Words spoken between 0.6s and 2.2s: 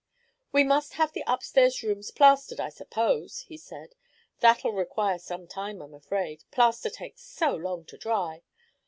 must have the upstairs rooms